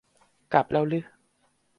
[0.53, 0.99] กลับแล้วรึ